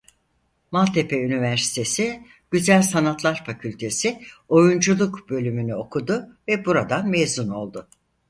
[0.71, 7.87] Maltepe Üniversitesi Güzel Sanatlar Fakültesi Oyunculuk Bölümü'nü okudu ve buradan mezun oldu.